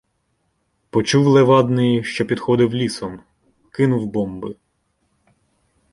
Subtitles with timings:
[0.89, 3.19] Почув Левадний, що підходив лісом,
[3.71, 4.55] кинув бомби.